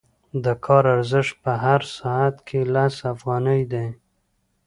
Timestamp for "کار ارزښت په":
0.65-1.51